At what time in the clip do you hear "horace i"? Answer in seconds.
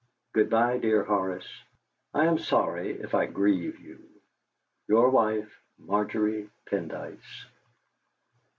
1.03-2.25